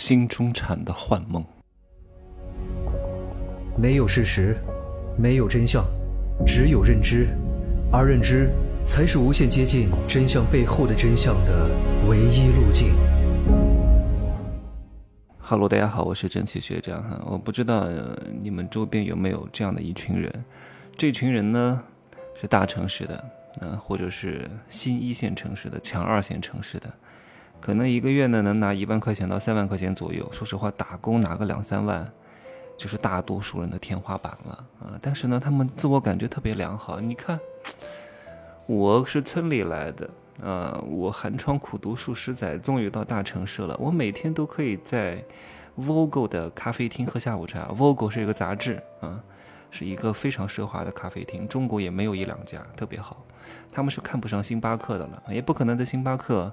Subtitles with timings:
[0.00, 1.44] 新中产的幻梦。
[3.76, 4.56] 没有事实，
[5.18, 5.84] 没有真相，
[6.46, 7.28] 只有认知，
[7.92, 8.50] 而认知
[8.82, 11.68] 才是无限接近真相背后的真相的
[12.08, 12.94] 唯一路径。
[15.38, 17.20] Hello，大家好，我是蒸汽学长哈。
[17.28, 17.86] 我不知道
[18.40, 20.32] 你们周边有没有这样的一群人，
[20.96, 21.78] 这群人呢
[22.40, 23.24] 是大城市的，
[23.60, 26.90] 呃，或者是新一线城市的、强二线城市的，
[27.60, 30.26] 可能一个月呢能拿一万块钱到三万块钱左右。
[30.32, 32.10] 说实话，打工拿个两三万，
[32.76, 34.98] 就是大多数人的天花板了啊。
[35.00, 36.98] 但是呢，他们自我感觉特别良好。
[36.98, 37.38] 你看，
[38.66, 40.08] 我是村里来的。
[40.42, 43.76] 啊，我寒窗苦读数十载，终于到大城市了。
[43.78, 45.22] 我每天都可以在
[45.78, 47.66] Vogue 的咖啡厅喝下午茶。
[47.66, 49.20] Vogue 是一个杂志啊，
[49.70, 53.22] 是一个非常奢华的咖啡厅，中国也没有一两家特别好。
[53.70, 56.50] 他们是看不上星巴克的了，也不可能在星巴克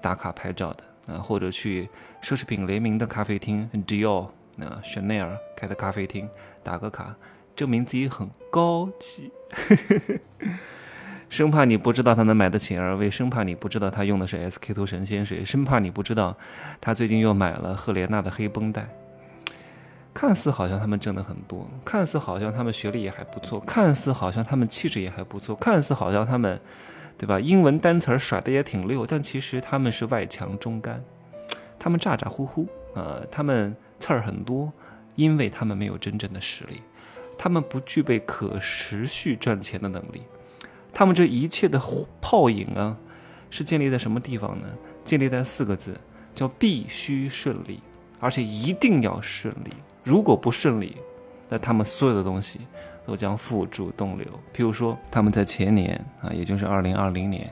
[0.00, 1.88] 打卡拍照的啊，或者去
[2.22, 4.26] 奢侈品联名的咖啡厅 Dior
[4.58, 6.28] 啊，Chanel 开的咖啡厅
[6.62, 7.14] 打个卡，
[7.54, 9.30] 证明自己很高级。
[11.28, 16.36] 生怕你不知道他能买得起 LV，生怕你不知道他用的是 SK two 神仙水，生怕你不知道
[16.80, 18.88] 他最近又买了赫莲娜的黑绷带。
[20.14, 26.58] 看似好像他们挣的很多，看似好像他们学历也还不错，看似好像他们气质也还不错，看似好像他们，
[27.18, 27.40] 对吧？
[27.40, 31.02] 英文单词儿甩的也挺溜，但其实他们是外强中干，
[31.78, 34.72] 他们咋咋呼呼，呃，他们刺儿很多，
[35.14, 36.82] 因为他们没有真正的实力，
[37.38, 40.22] 他们不具备可持续赚钱的能力。
[40.92, 41.80] 他们这一切的
[42.20, 42.96] 泡影啊，
[43.50, 44.66] 是建立在什么地方呢？
[45.04, 45.98] 建立在四个字，
[46.34, 47.80] 叫必须顺利，
[48.18, 49.72] 而且一定要顺利。
[50.02, 50.96] 如果不顺利，
[51.48, 52.60] 那他们所有的东西
[53.06, 54.26] 都将付诸东流。
[54.54, 57.50] 譬如说，他们在前年啊，也就是二零二零年，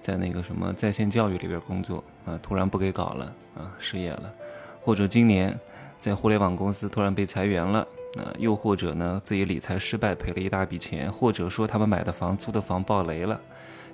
[0.00, 4.32] 在那个什么在线教育里边工作啊，突然不给搞了啊，失业了；
[4.80, 5.56] 或者今年
[5.98, 7.86] 在互联网公司突然被裁员了。
[8.14, 13.38] 那又或者呢，自己理财失败赔了一大笔钱，或者说他们买的房租的房爆雷了，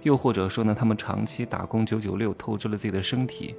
[0.03, 3.56] 又或者说呢，他们长期打工九九六，透支了自己的身体，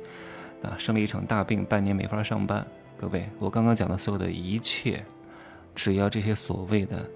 [0.61, 2.65] 啊，生了一场大病，半年没法上班。
[2.97, 5.03] 各位，我刚刚讲的所有的一切，
[5.75, 7.09] 只要这些所谓的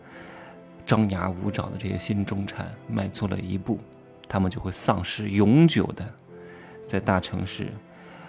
[0.85, 3.79] 张牙舞爪的这些新中产迈错了一步，
[4.27, 6.05] 他们就会丧失永久的
[6.85, 7.71] 在大城市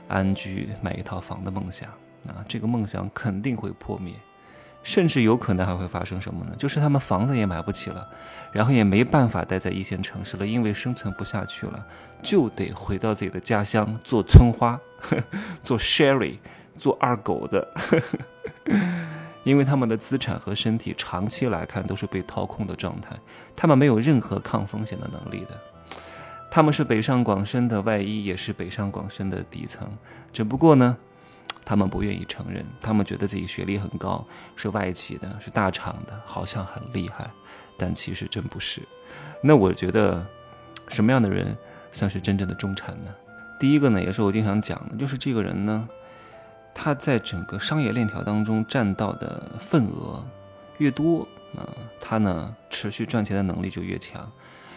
[0.08, 1.88] 安居买一套房的梦想。
[2.26, 4.12] 啊，这个梦想肯定会破灭。
[4.84, 6.54] 甚至有可能还会发生什么呢？
[6.56, 8.08] 就是他们房子也买不起了，
[8.52, 11.84] 然后也没办法待在一线城市了，因为生存不下去了，
[12.22, 14.80] 就得回到自己的家乡做村花，
[15.62, 16.38] 做 sherry，
[16.76, 17.66] 做二狗子，
[19.44, 23.16] 因为他们的资产和身体长期来看都是被掏空的状态，
[23.56, 25.60] 他们没有任何抗风险的能力的，
[26.50, 29.88] 他们是北上广深的外衣，也是北上广深的底层，
[30.32, 30.96] 只不过呢。
[31.64, 34.26] 他们不愿意承认，他们觉得自己学历很高，
[34.56, 37.30] 是外企的，是大厂的，好像很厉害，
[37.76, 38.80] 但其实真不是。
[39.42, 40.26] 那我觉得，
[40.88, 41.54] 什么样的人
[41.92, 43.14] 算是真正的中产呢？
[43.60, 45.86] 第一个呢，也是我经常讲的，就是这个人呢，
[46.80, 50.24] 他在整个商业链条当中占到的份额
[50.78, 51.66] 越多，啊，
[52.00, 54.30] 他呢持续赚钱的能力就越强。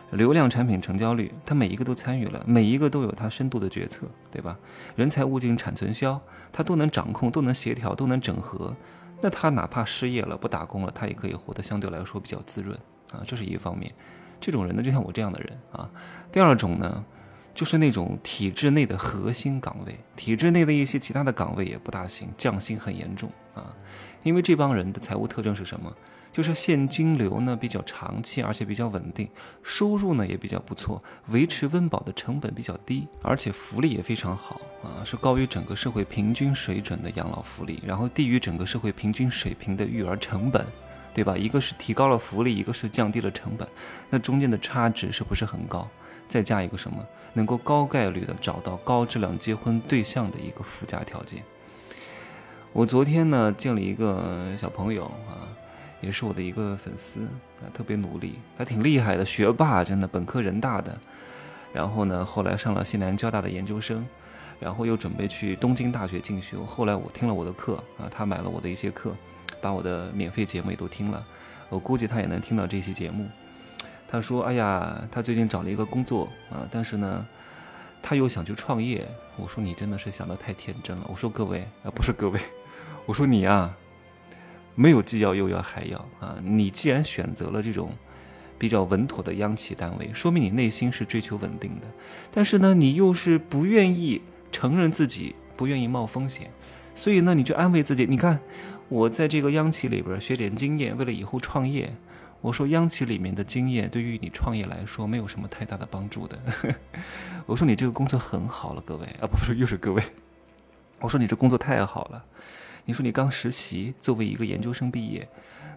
[0.09, 4.57] 流量产品成交率，他每一个都参与了，每一个都有他深度的决策，对吧？
[4.95, 6.19] 人才、物进、产、存、销，
[6.51, 8.75] 他都能掌控，都能协调，都能整合。
[9.21, 12.75] 那他哪怕失业了，不打工了，他也可以活得相对来说比较滋润
[13.11, 13.93] 啊，这是一方面。
[14.39, 15.87] 这种人呢，就像我这样的人啊。
[16.31, 17.05] 第二种呢，
[17.53, 23.73] 就是那种体制内的核心岗位，体制内的一些其他的岗位也不大行，降薪很严重啊。
[24.23, 25.93] 因为这帮人的财务特征是什么？
[26.31, 29.27] 就是现金流呢比较长期，而且比较稳定，
[29.61, 40.65] 收入呢也比较不错，维持温饱的成本比较低，而且福利也非常好啊，是高于整个社会平均水准的养老福利，然后低于整个社会平均水平的育儿成本，
[41.13, 41.35] 对吧？
[41.35, 43.67] 一个是提高了福利，一个是降低了成本，
[44.09, 45.85] 那中间的差值是不是很高？
[46.31, 51.43] 再加一个什么，能够高概率的找到高质量结婚对象的一个附加条件。
[52.71, 55.59] 我昨天呢见了一个小朋友啊。
[56.03, 57.19] 也是我的一个粉丝
[57.61, 60.97] 啊，特别努力，还挺厉害的，学霸，真的，本科人大的，
[61.71, 64.03] 然后呢，后来上了西南交大的研究生，
[64.59, 66.65] 然后又准备去东京大学进修。
[66.65, 69.15] 后来我听了我的课啊，他买了我的一些课，
[69.61, 71.23] 把我的免费节目也都听了。
[71.69, 73.29] 我估计他也能听到这期节目。
[74.11, 77.25] 他说：“哎呀，他最近找了一个工作啊，但是呢，
[78.01, 82.39] 他又想去创业。”我说：“你真的是想的太天真了。”我说：“各位啊，不是各位，
[83.07, 83.77] 我说你啊。”
[84.73, 86.37] 没有既要又要还要啊！
[86.41, 87.91] 你既然选择了这种
[88.57, 91.87] 比较稳妥的央企单位，说明你内心是追求稳定的。
[92.31, 96.49] 但是呢，你又是不愿意承认自己不愿意冒风险，
[96.95, 98.39] 所以呢，你就安慰自己，你看
[98.87, 101.93] 我在这个央企里边学点经验，为了以后创业。
[102.41, 106.37] 我说央企里面的经验对于你创业来说没有什么太大的帮助的。
[107.45, 110.03] 我说你这个工作很好了，各位啊，不是又是各位。
[110.99, 112.25] 我说你这工作太好了。
[112.85, 115.29] 你说你刚实习，作为一个研究生毕业，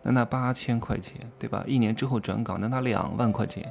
[0.02, 1.62] 那拿八千块钱，对吧？
[1.66, 3.70] 一年之后转岗，能拿两万块钱。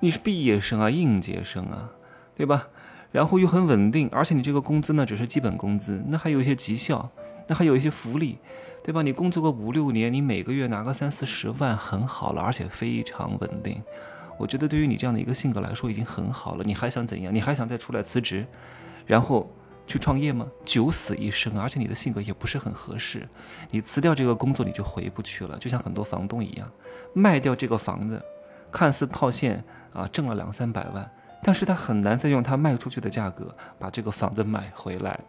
[0.00, 1.90] 你是毕业生啊，应届生啊，
[2.36, 2.68] 对吧？
[3.10, 7.10] 然后又很稳定，而且你这个工资呢，只是基本工资，那还有一些绩效，
[7.54, 8.38] 还有一些福利。
[8.84, 9.00] 对吧？
[9.00, 13.80] 你工作个五六年，你每个月拿个三四十万，很好了，而且非常稳定。
[14.36, 16.64] 我觉得对于你这样的一个性格来说，已经很好了。
[16.64, 17.32] 你还想怎样？
[17.32, 18.44] 你还想再出来辞职，
[19.06, 19.48] 然后
[19.86, 20.48] 去创业吗？
[20.64, 23.24] 九死一生，而且你的性格也不是很合适。
[23.70, 25.56] 你辞掉这个工作，你就回不去了。
[25.60, 26.68] 就像很多房东一样，
[27.14, 28.20] 卖掉这个房子，
[28.72, 29.62] 看似套现
[29.92, 31.08] 啊，挣了两三百万，
[31.44, 35.20] 但是他很难再用他卖出去的价格把这个房子买回来。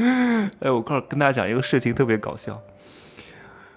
[0.60, 2.60] 哎，我告诉跟大家讲一个事情，特别搞笑。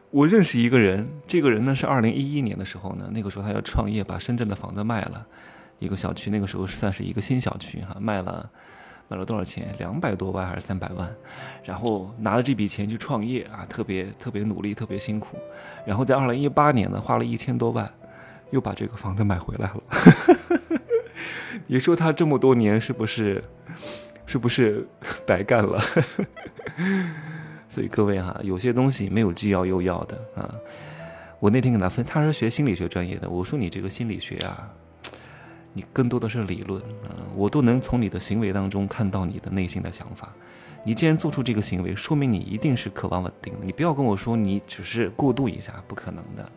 [0.09, 5.25] 我认识一个人，这个人呢是二零一一年的时候呢，那个时候他要创业，把深圳的房子卖了，
[5.79, 8.49] 一个小区，那个时候算是一个新小区哈，卖了，
[9.07, 9.73] 卖了多少钱？
[9.79, 11.13] 两百多万还是三百万？
[11.63, 15.37] 然后拿了这笔钱去创业啊，特别特别努力，特别辛苦。
[15.85, 17.91] 然后在二零一八年呢，花了一千多万，
[18.51, 20.79] 又把这个房子买回来了。
[21.65, 23.43] 你说他这么多年是不是？
[24.33, 24.83] 是不是
[25.27, 25.79] 白干了？
[27.69, 30.51] 所以各位哈，有些东西没有既要又要的啊。
[31.39, 34.67] 我那天跟他分，他是学心理学专业的，我说你这个心理学啊，
[35.71, 40.33] 你更多的是理论啊，我都能从你的行为当中看到你的内心的想法。
[40.83, 43.59] 你既然做出这个行为，说明你一定是渴望稳定的。
[43.63, 46.51] 你不要跟我说你只是过渡一下，不可能的，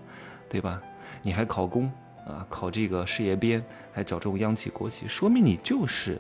[0.49, 0.81] 对吧？
[1.23, 1.93] 你还考公
[2.27, 3.63] 啊，考这个事业编，
[3.93, 6.19] 还找这种央企国企，说明你就是。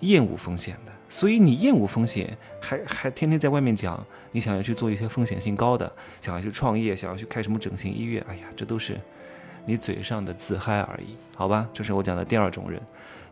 [0.00, 9.00] 厌恶风险的，所以你厌恶风险，还还天天在外面讲你想要去做一些风险性高的，想要去创业，想要去开什么整形医院，哎呀，这都是
[9.64, 11.68] 你嘴上的自嗨而已，好吧？
[11.72, 12.80] 这是我讲的第二种人，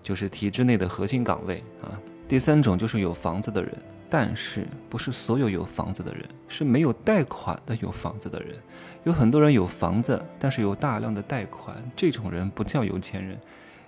[0.03, 1.99] 就是体制内的核心岗位啊。
[2.29, 3.71] 第三种就是有房子的人，
[4.09, 8.57] 但是不是所有有房子的人，是没有贷款的有房子的人。
[9.05, 13.39] 有很多人有房子，但是有大量的贷款，这种人不叫有钱人。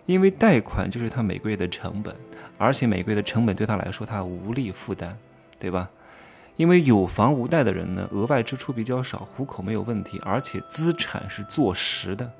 [0.06, 2.14] 因为贷款就是他每个月的成本，
[2.58, 5.14] 而且每个月的成本对他来说他无力负担，
[5.58, 5.88] 对吧？
[6.56, 12.30] 因为有房无贷的人呢，额外支出比较少，糊口没有问题，而且资产是坐实的，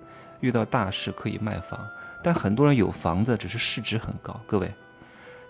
[0.40, 1.80] 遇到大事可以卖房。
[2.22, 4.40] 但很多人有房子，只是市值很高。
[4.46, 4.70] 各位，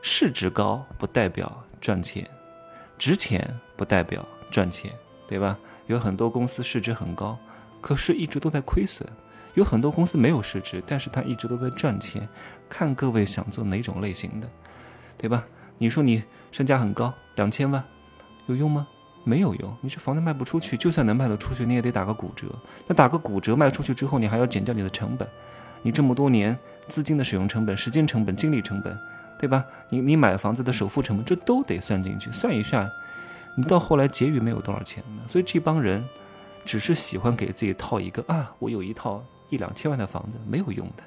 [0.00, 2.26] 市值高不代表赚钱，
[2.96, 4.90] 值钱不代表赚钱，
[5.28, 5.58] 对吧？
[5.86, 7.38] 有很多公司市值很高，
[7.82, 9.06] 可是一直都在亏损。
[9.54, 12.28] 有很多公司没有市值，但是它一直都在赚钱，
[12.68, 14.48] 看各位想做哪种类型的，
[15.16, 15.44] 对吧？
[15.78, 16.22] 你说你
[16.52, 17.82] 身价很高，两千万，
[18.46, 18.86] 有用吗？
[19.24, 19.76] 没有用。
[19.80, 22.46] 你这房子卖不出去，就算能卖得出去，你也得打个骨折。
[22.86, 25.28] 那打个骨折卖出去之后，你还要减掉你的成本，
[25.82, 26.56] 你这么多年
[26.88, 28.98] 资金的使用成本、时间成本、精力成本，
[29.38, 29.64] 对吧？
[29.88, 32.90] 你你买房子的首付成本，这都得算进去，算一算，
[33.56, 35.22] 你到后来结余没有多少钱呢？
[35.28, 36.04] 所以这帮人
[36.64, 39.24] 只是喜欢给自己套一个啊，我有一套。
[39.54, 41.02] 一两千万的房子没有用的，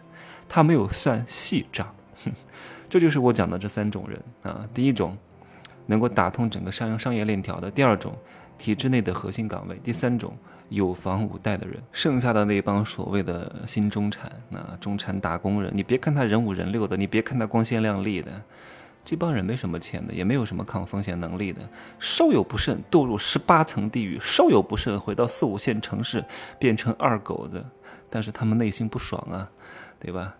[0.47, 1.93] 他没有算细账，
[2.89, 4.67] 这就是我讲的这三种人啊。
[4.73, 5.17] 第一种
[5.85, 8.17] 能够打通整个商商业链条的，第二种
[8.57, 10.35] 体制内的核心岗位，第三种
[10.69, 18.31] 有房无贷的人，剩下的那帮所谓的新中产啊，中产打工人，你别看他人五人六的，你别看他光鲜亮丽的，
[19.05, 21.61] 这帮人没什么钱的，也没有什么抗风险能力的，
[21.99, 26.23] 稍有不慎堕入十八层地狱，稍有不慎回到四五线城市
[26.59, 27.63] 变成二狗子。
[28.09, 29.49] 但是他们内心不爽啊，
[29.99, 30.33] 对吧？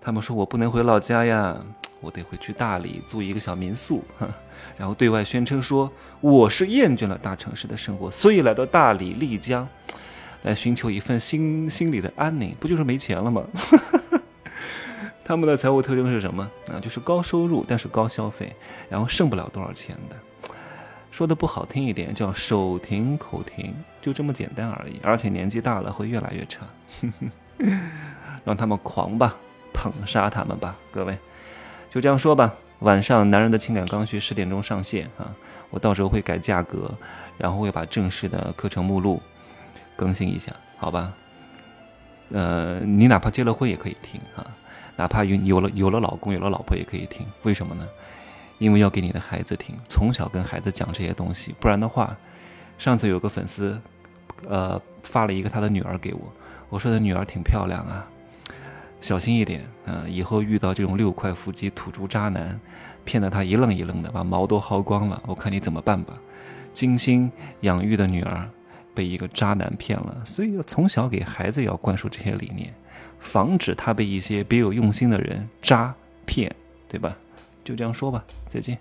[0.00, 1.56] 他们说我不能回老家呀，
[2.00, 4.04] 我得回去大理租一个小民宿，
[4.76, 5.90] 然后对外宣称说
[6.20, 9.66] 我是厌倦了大城市的生活，所以来到大理丽江，
[10.42, 13.42] 来寻求一份心心里的安宁，不就是没钱了吗？
[15.24, 16.50] 他们的财务特征是什么？
[16.68, 18.54] 啊，就是高收入但是高消费，
[18.90, 20.16] 然后剩不了多少钱的。
[21.14, 24.98] 说的不好听一点，叫手停口停，就这么简单而已。
[25.00, 26.66] 而且年纪大了会越来越差，
[28.44, 29.36] 让他们狂吧，
[29.72, 31.16] 捧杀他们吧，各位，
[31.88, 32.52] 就这样说吧。
[32.80, 35.30] 晚上男人的情感刚需十点钟上线啊，
[35.70, 36.92] 我到时候会改价格，
[37.38, 39.22] 然后会把正式的课程目录
[39.94, 41.14] 更新一下，好吧？
[42.32, 44.44] 呃，你哪怕结了婚也可以听啊，
[44.96, 47.86] 哪怕有有了有了老公有了老婆也可以听，为什么呢？
[48.58, 52.16] 因为要给你的孩子听，从小跟孩子讲这些东西，不然的话，
[52.78, 53.80] 上次有个粉丝，
[54.48, 56.20] 呃，发了一个他的女儿给我，
[56.68, 58.06] 我说他女儿挺漂亮啊，
[59.00, 62.58] 小心一点啊，以后遇到这种六块腹肌土猪渣男，
[63.04, 65.22] 骗得他一愣一愣的，把毛都薅光了。
[65.26, 66.14] 我看你怎么办吧。
[66.72, 67.30] 精心
[67.60, 68.48] 养育的女儿
[68.94, 72.74] 被一个渣男骗了，所以要从小给孩子要灌输这些理念，
[73.20, 75.94] 防止他被一些别有用心的人渣
[76.26, 76.52] 骗，
[76.88, 77.16] 对吧？
[77.64, 78.78] 就这样说吧，再见。